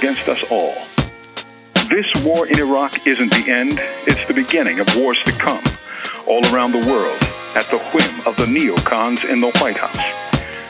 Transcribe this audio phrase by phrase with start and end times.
[0.00, 0.74] against us all.
[1.90, 3.74] This war in Iraq isn't the end,
[4.06, 5.62] it's the beginning of wars to come,
[6.26, 7.20] all around the world,
[7.54, 9.98] at the whim of the neocons in the White House.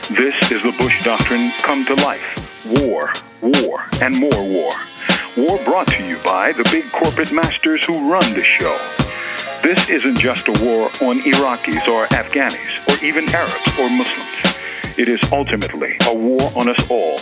[0.09, 2.27] This is the Bush Doctrine come to life.
[2.81, 4.73] War, war, and more war.
[5.37, 8.77] War brought to you by the big corporate masters who run the show.
[9.63, 14.97] This isn't just a war on Iraqis or Afghanis or even Arabs or Muslims.
[14.97, 17.17] It is ultimately a war on us all.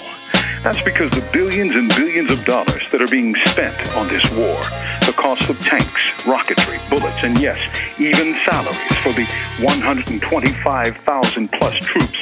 [0.63, 4.59] That's because the billions and billions of dollars that are being spent on this war,
[5.08, 7.58] the cost of tanks, rocketry, bullets, and yes,
[7.98, 9.23] even salaries for the
[9.64, 12.20] 125,000 plus troops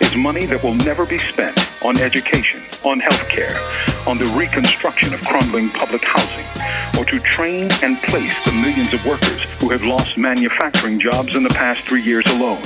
[0.00, 3.54] is money that will never be spent on education, on health care,
[4.08, 6.46] on the reconstruction of crumbling public housing,
[6.98, 11.42] or to train and place the millions of workers who have lost manufacturing jobs in
[11.42, 12.62] the past three years alone.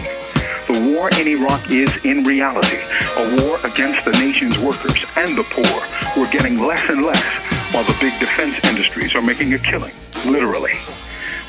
[0.68, 2.76] The war in Iraq is, in reality,
[3.16, 5.80] a war against the nation's workers and the poor,
[6.12, 7.24] who are getting less and less,
[7.72, 9.94] while the big defense industries are making a killing,
[10.26, 10.74] literally.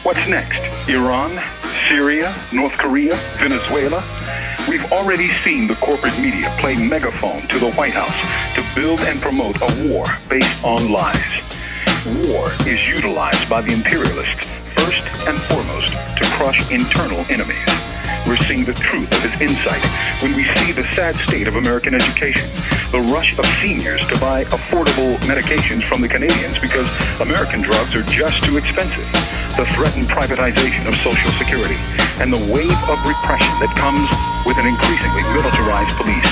[0.03, 0.63] What's next?
[0.87, 1.31] Iran?
[1.89, 2.33] Syria?
[2.53, 3.17] North Korea?
[3.35, 4.01] Venezuela?
[4.69, 9.19] We've already seen the corporate media play megaphone to the White House to build and
[9.19, 11.43] promote a war based on lies.
[12.23, 17.98] War is utilized by the imperialists first and foremost to crush internal enemies.
[18.27, 19.81] We're seeing the truth of his insight
[20.21, 22.49] when we see the sad state of American education,
[22.91, 26.89] the rush of seniors to buy affordable medications from the Canadians because
[27.21, 29.07] American drugs are just too expensive,
[29.55, 31.79] the threatened privatization of Social Security,
[32.19, 34.11] and the wave of repression that comes
[34.43, 36.31] with an increasingly militarized police.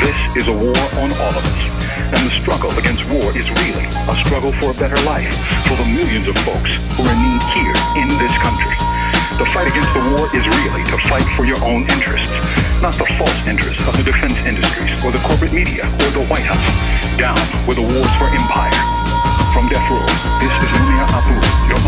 [0.00, 1.60] This is a war on all of us.
[2.08, 5.28] And the struggle against war is really a struggle for a better life
[5.68, 8.87] for the millions of folks who are in need here in this country.
[9.38, 12.34] The fight against the war is really to fight for your own interests,
[12.82, 16.42] not the false interests of the defense industries or the corporate media or the White
[16.42, 16.66] House.
[17.16, 18.74] Down with the wars for empire.
[19.54, 20.02] From Death Row,
[20.42, 21.38] this is Mumia Abu
[21.70, 21.87] Yomah.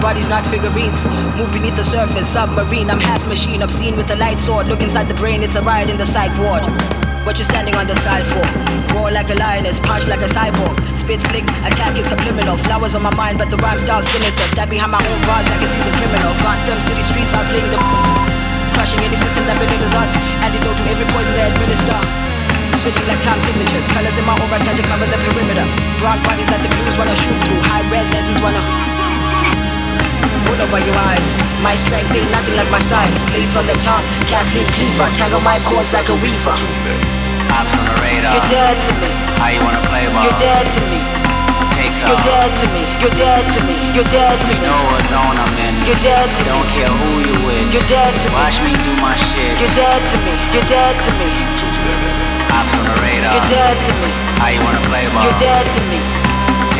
[0.00, 1.04] Bodies, not figurines.
[1.36, 2.90] Move beneath the surface, submarine.
[2.90, 4.68] I'm half machine, obscene with a light sword.
[4.68, 6.64] Look inside the brain, it's a riot in the psych ward.
[7.28, 8.40] What you standing on the side for?
[8.96, 10.72] Roar like a lioness, punch like a cyborg.
[10.96, 12.56] Spit slick, attack is subliminal.
[12.56, 14.48] Flowers on my mind, but the rhyme style sinister.
[14.56, 16.32] Stab behind my own bars like a seasoned criminal.
[16.40, 17.78] Gotham City streets outplaying the
[18.72, 20.16] Crushing any system that belittles us.
[20.40, 21.98] Antidote to every poison they administer.
[22.80, 23.84] Switching like time signatures.
[23.92, 25.66] Colors in my aura tend to cover the perimeter.
[26.00, 27.60] Broad bodies that the wanna shoot through.
[27.68, 28.89] High res lenses wanna.
[30.50, 31.30] Pull over your eyes.
[31.62, 33.14] My strength ain't nothing like my size.
[33.30, 34.02] Blades on the tongue.
[34.26, 35.06] Kathleen Cleaver.
[35.14, 36.58] Tangle my cords like a weaver.
[37.54, 38.34] Ops on the radar.
[38.34, 39.14] You're dead to me.
[39.38, 40.26] How you wanna play ball?
[40.26, 40.98] You're dead to me.
[41.78, 42.10] Takes off?
[42.10, 42.26] You're off.
[42.26, 42.82] dead to me.
[42.98, 43.76] You're dead to me.
[43.94, 44.58] You're dead to me.
[44.58, 45.74] You know what zone I'm in.
[45.86, 46.50] You're dead to me.
[46.50, 47.70] Don't care who you with.
[47.70, 48.34] You're dead to me.
[48.34, 49.54] Watch me do my shit.
[49.54, 50.34] You're dead to me.
[50.50, 51.30] You're dead to me.
[52.58, 53.38] Ops on the radar.
[53.38, 54.10] You're dead to me.
[54.42, 55.30] How you wanna play ball?
[55.30, 56.19] You're dead to me.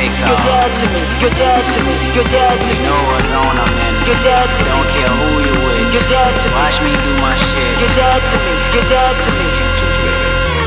[0.00, 1.02] Takes You're dead to me.
[1.20, 1.92] You're dead to me.
[2.16, 2.72] You're dead to me.
[2.72, 3.94] You know what zone I'm in.
[4.08, 4.72] You're dead to me.
[4.72, 5.92] Don't care who you with.
[5.92, 6.56] You're dead to me.
[6.56, 7.72] Watch me do my shit.
[7.76, 8.54] You're dead to me.
[8.72, 9.48] You're dead to me.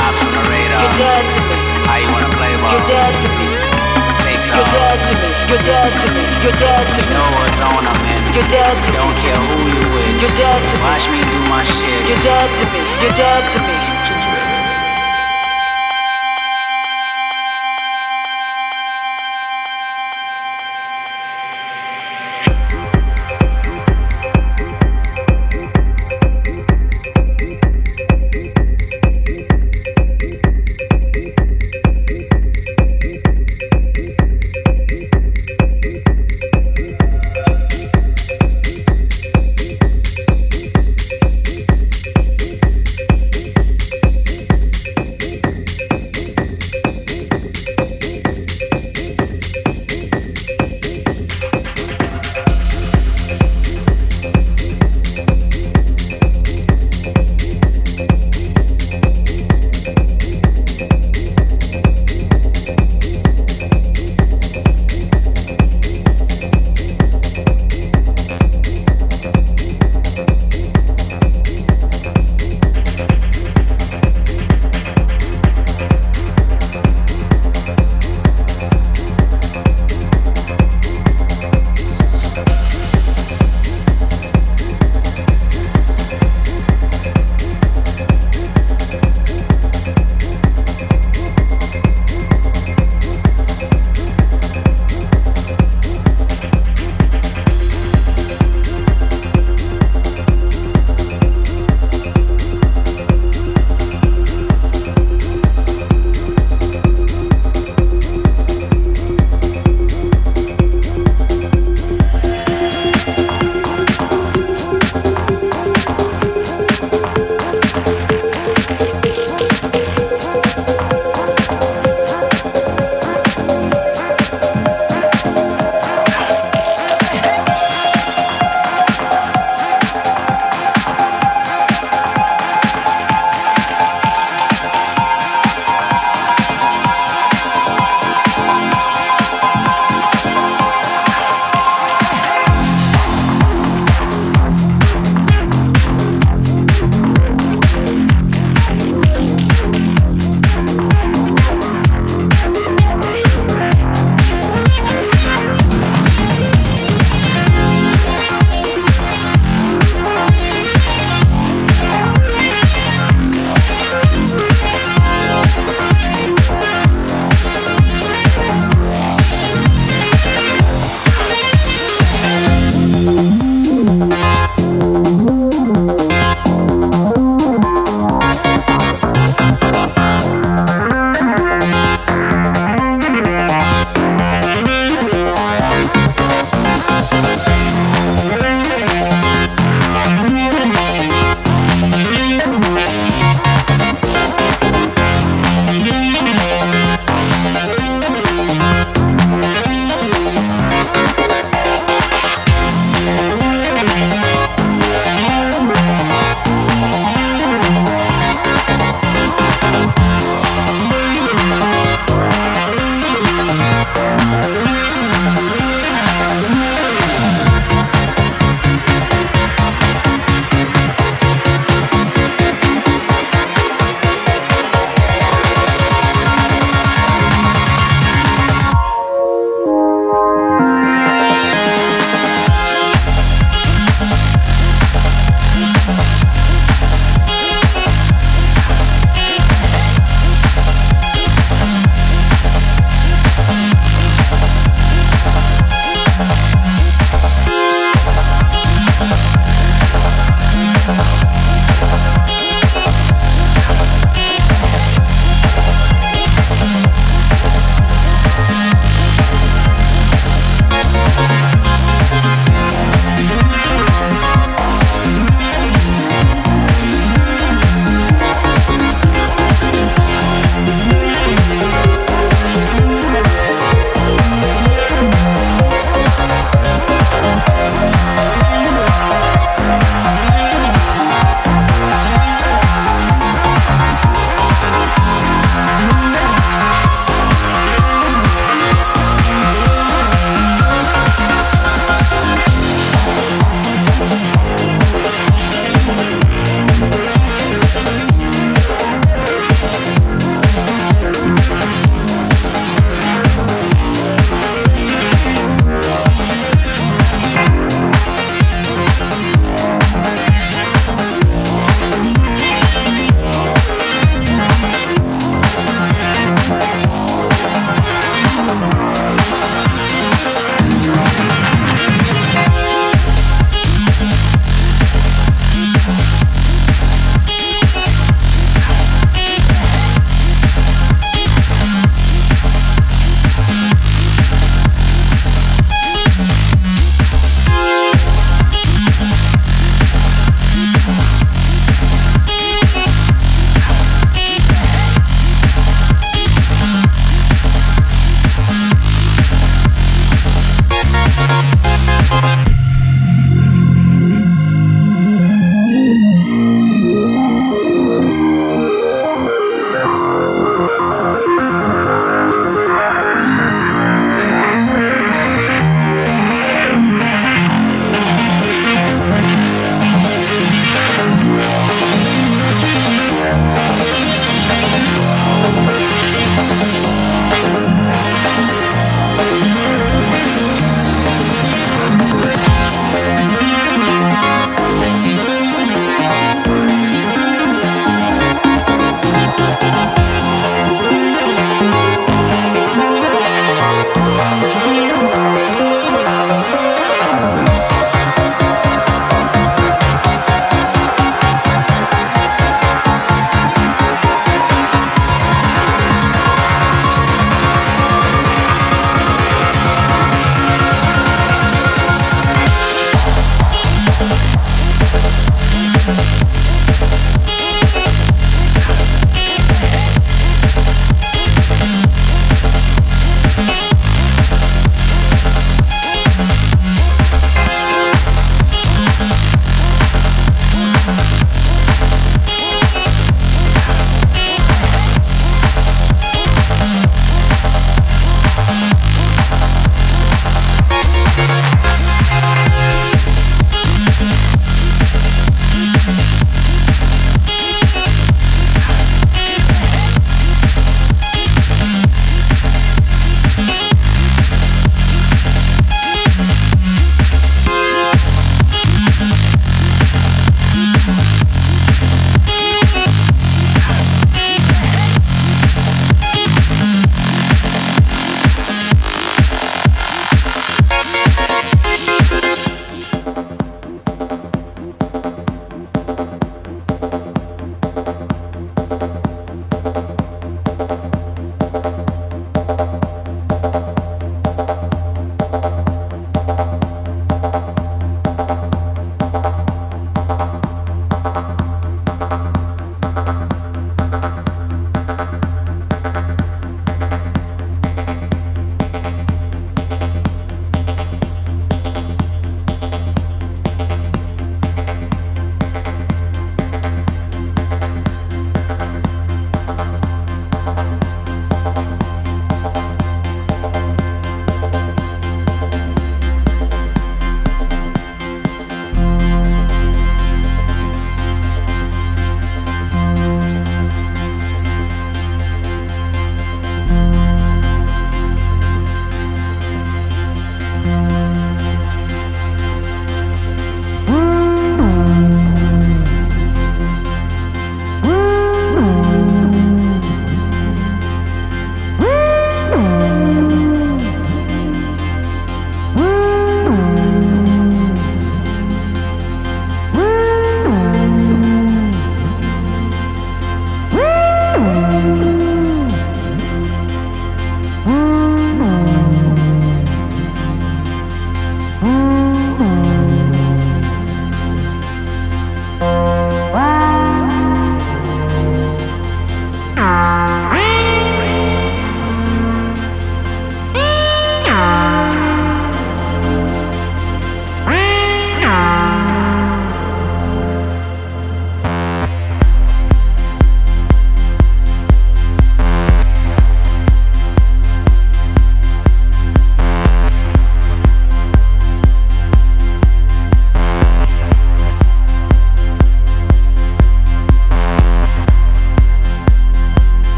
[0.00, 0.80] Ops on the radar.
[0.80, 1.56] You're dead to me.
[1.84, 2.72] How you wanna play ball?
[2.72, 3.48] You're dead to me.
[4.24, 4.56] Takes off.
[4.56, 5.30] You're dead to me.
[5.44, 6.24] You're dead to me.
[6.40, 7.12] You're dead to me.
[7.12, 8.20] You know what zone I'm in.
[8.32, 8.96] You're dead to me.
[8.96, 10.24] Don't care who you with.
[10.24, 10.84] You're dead to me.
[10.88, 12.00] Watch me do my shit.
[12.08, 12.80] You're dead to me.
[13.04, 13.87] You're dead to me.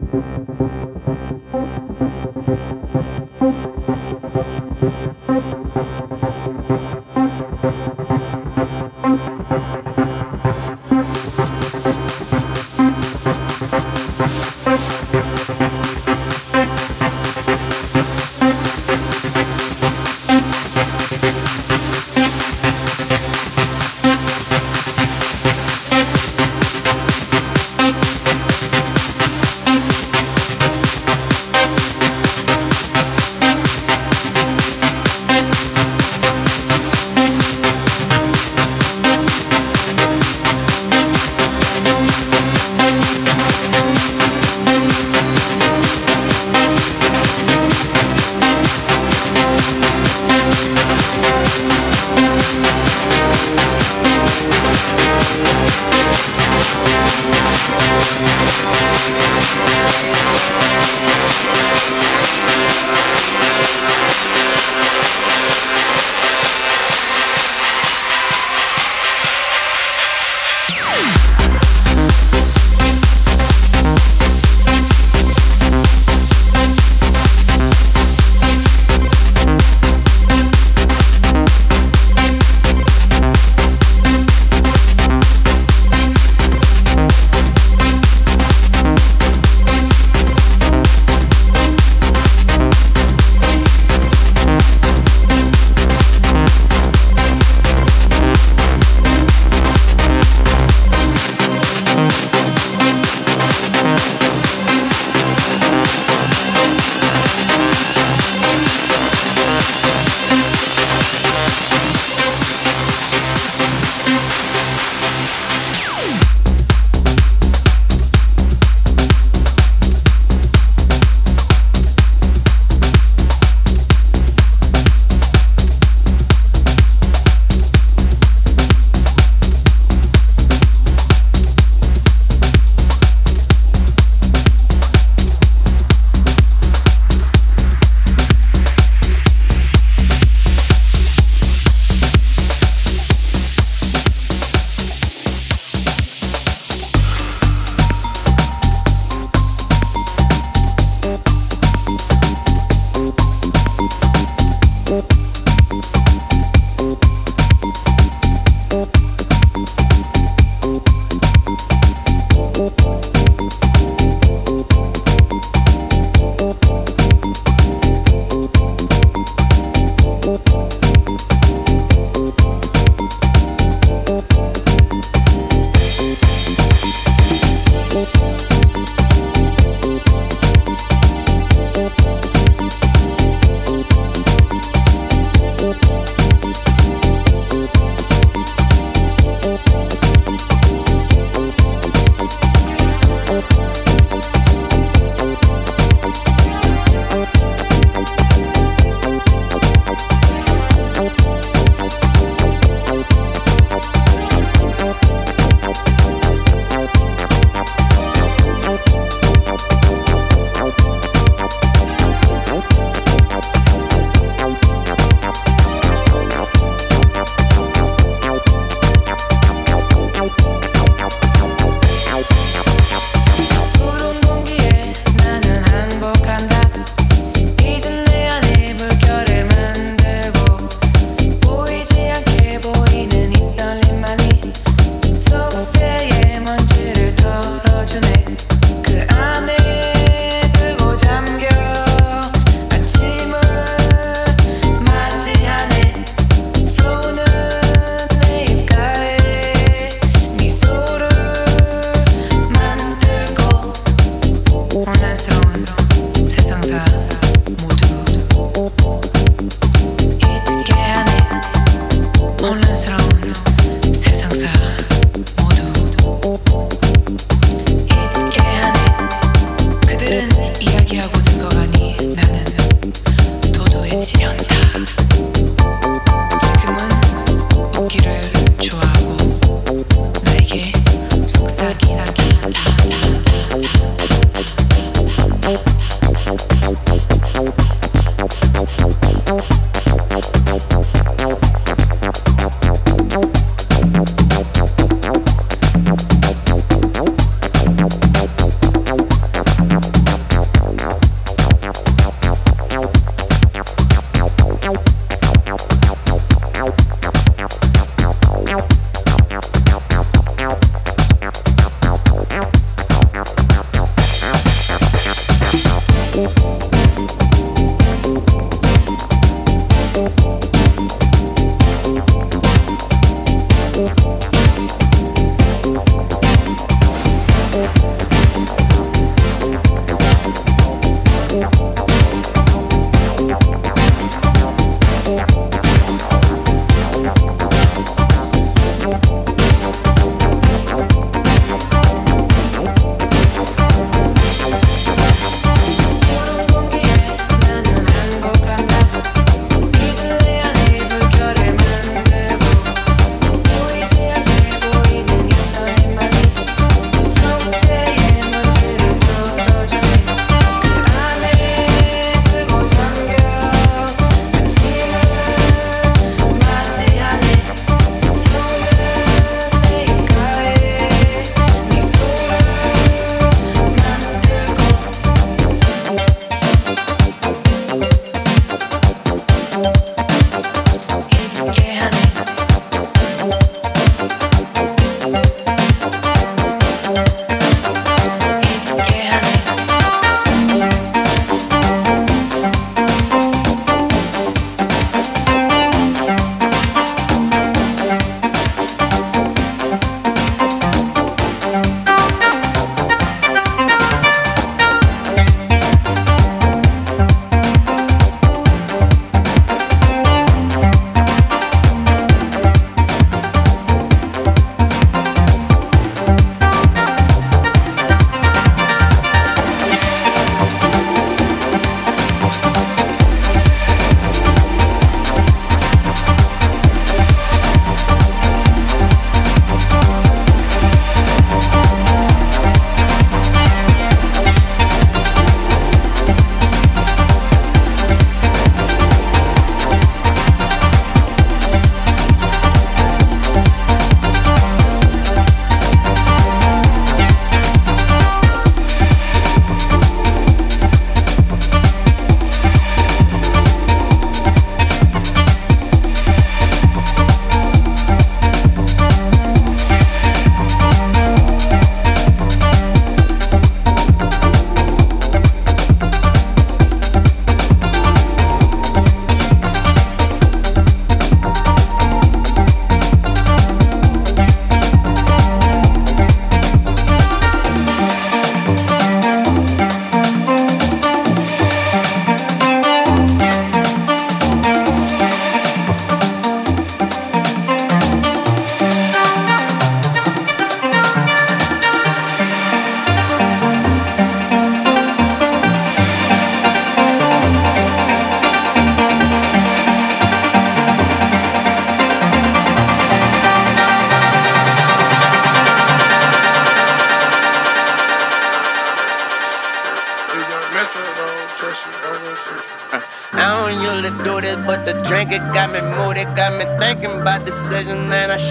[0.00, 0.14] Thank
[1.54, 1.83] you.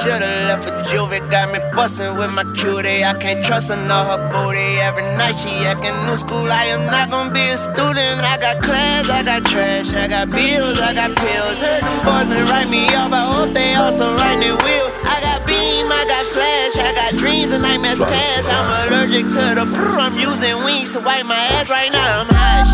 [0.03, 3.07] Should've left for juvie, got me bustin' with my cutie.
[3.07, 4.59] I can't trust her, know her booty.
[4.83, 6.43] Every night she actin' new school.
[6.51, 8.19] I am not gonna be a student.
[8.19, 11.63] I got class, I got trash, I got bills, I got pills.
[11.63, 13.15] Heard them boys been write me off.
[13.15, 14.91] I hope they also write their wheels.
[15.07, 18.51] I got beam, I got flash, I got dreams and nightmares past.
[18.51, 20.03] I'm allergic to the brr.
[20.03, 22.27] I'm using wings to wipe my ass right now.
[22.27, 22.67] I'm high.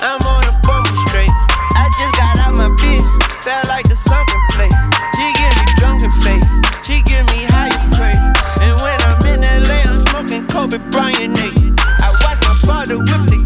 [0.00, 1.28] I'm on a bumper straight.
[1.76, 3.04] I just got out my bitch,
[3.44, 4.43] felt like the something.
[10.64, 11.78] Kobe Bryant niggas.
[12.00, 13.43] I watched my father whip the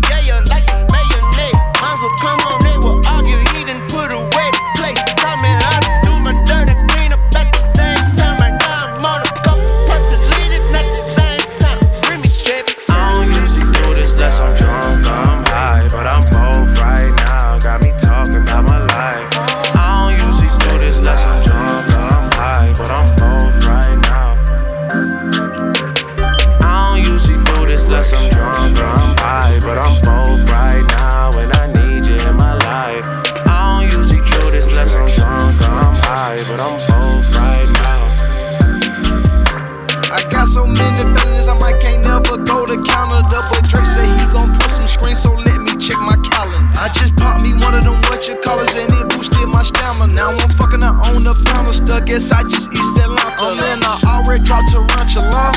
[52.09, 53.37] guess I just eat Atlanta.
[53.37, 55.53] I'm in an already draw tarantula.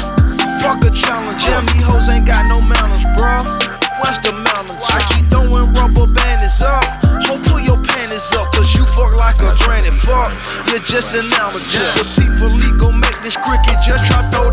[0.59, 1.39] Fuck a challenge.
[1.47, 1.63] yeah.
[1.71, 3.39] these hoes ain't got no manners, bro.
[4.03, 4.75] Watch the mountains.
[4.91, 6.83] I keep throwing rubber bandits up.
[7.23, 9.95] Hope pull your panties up, cause you fuck like a granny.
[9.95, 10.35] Fuck,
[10.67, 11.63] you're just an amateur.
[11.71, 13.79] Just petite for legal, make this cricket.
[13.79, 14.50] Just try throw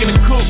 [0.00, 0.44] in the coupe.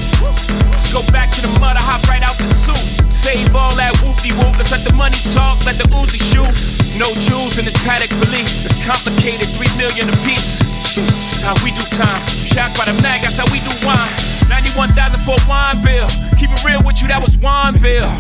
[0.75, 2.79] Let's go back to the mud, I hop right out the soup.
[3.11, 4.59] Save all that whoopty whoop.
[4.59, 6.51] Let's let the money talk, let the Uzi shoot.
[6.99, 8.51] No jewels in this Patek Philippe.
[8.67, 10.59] It's complicated, three million a piece.
[10.99, 12.19] That's how we do time.
[12.27, 14.11] Shacked by the mag, that's how we do wine.
[14.51, 16.11] 91,000 for a wine bill.
[16.39, 18.11] Keep it real with you, that was wine bill.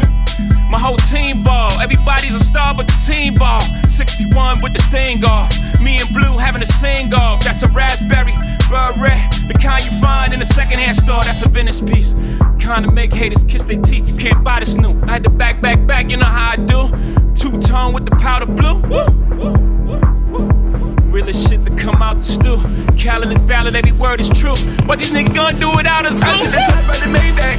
[0.70, 1.72] My whole team ball.
[1.81, 3.62] Everybody's a star but the team ball.
[3.89, 5.51] 61 with the thing off.
[5.81, 7.43] Me and Blue having a sing off.
[7.45, 8.35] That's a raspberry,
[8.71, 9.19] beret.
[9.49, 11.23] The kind you find in a secondhand store.
[11.25, 12.14] That's a Venice piece.
[12.61, 14.09] Kind of make haters kiss their teeth.
[14.12, 15.01] You can't buy this new.
[15.03, 16.11] I had to back, back, back.
[16.11, 16.91] You know how I do.
[17.35, 18.81] Two tone with the powder blue.
[18.83, 19.07] Woo,
[19.37, 19.53] woo,
[19.87, 20.49] woo, woo.
[21.11, 22.59] Realest shit to come out the stew.
[22.97, 24.57] Calendar is valid, every word is true.
[24.87, 26.17] What these niggas gonna do without us?
[26.17, 27.59] I see the top of the Maybach.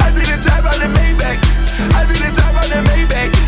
[0.00, 1.38] I see the top of the Maybach.
[1.94, 3.43] I see the top of the Maybach.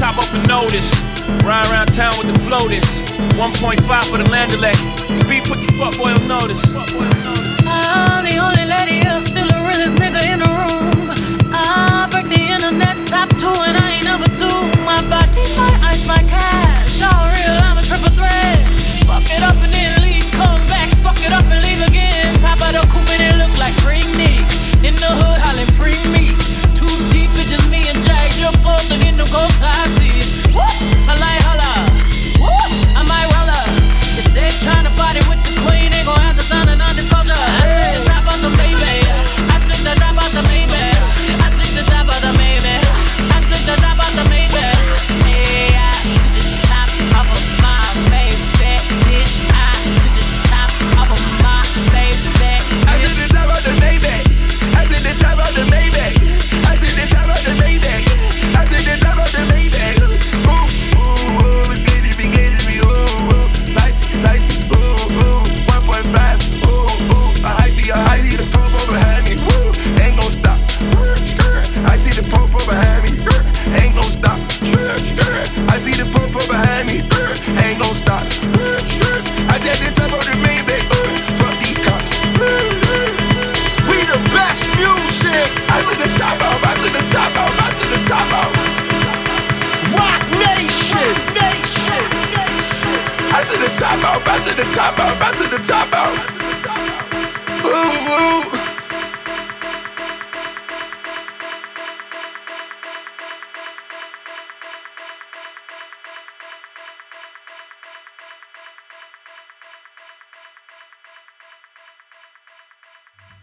[0.00, 0.96] Top off a notice.
[1.44, 3.04] Ride around town with the floaters.
[3.36, 4.72] 1.5 for the Landaulet.
[5.28, 6.64] B put the fuckboy on notice.
[7.66, 11.52] I'm the only lady here, still the realest nigga in the room.
[11.52, 13.79] I break the internet top two and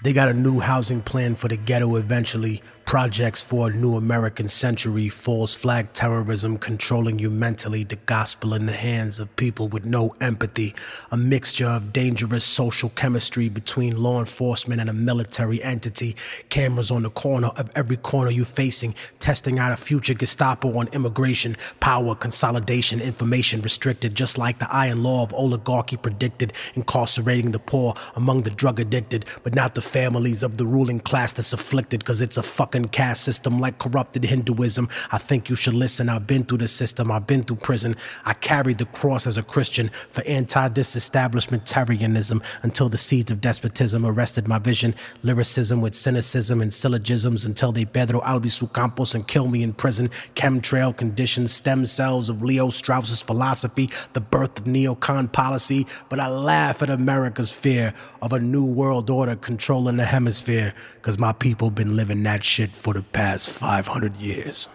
[0.07, 2.63] They got a new housing plan for the ghetto eventually.
[2.87, 5.09] Projects for a new American century.
[5.09, 7.83] False flag terrorism controlling you mentally.
[7.83, 10.73] The gospel in the hands of people with no empathy.
[11.11, 16.15] A mixture of dangerous social chemistry between law enforcement and a military entity.
[16.47, 18.95] Cameras on the corner of every corner you're facing.
[19.19, 21.57] Testing out a future Gestapo on immigration.
[21.81, 24.15] Power, consolidation, information restricted.
[24.15, 26.53] Just like the iron law of oligarchy predicted.
[26.75, 29.25] Incarcerating the poor among the drug addicted.
[29.43, 32.05] But not the families of the ruling class that's afflicted.
[32.05, 34.89] Cause it's a fucking caste system like corrupted Hinduism.
[35.11, 36.09] I think you should listen.
[36.09, 37.11] I've been through the system.
[37.11, 37.95] I've been through prison.
[38.25, 44.47] I carried the cross as a Christian for anti-disestablishmentarianism until the seeds of despotism arrested
[44.47, 44.95] my vision.
[45.23, 50.09] Lyricism with cynicism and syllogisms until they Pedro Albizu Campos and kill me in prison.
[50.35, 55.87] Chemtrail conditions, stem cells of Leo Strauss's philosophy, the birth of neocon policy.
[56.09, 60.73] But I laugh at America's fear of a new world order controlling the hemisphere.
[61.01, 64.67] Cause my people been living that shit for the past 500 years.